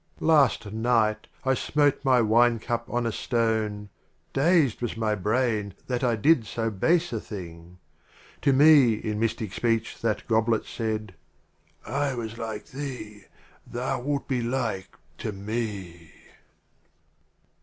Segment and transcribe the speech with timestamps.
[0.19, 3.89] Last night I smote my Wine Cup on a Stone—
[4.33, 7.77] Dazed was my Brain that I did so base a thing!—
[8.41, 11.13] To me in mystic Speech that Gob let said,
[11.85, 13.25] "I was like thee,—
[13.71, 16.09] thou wilt be like to me!"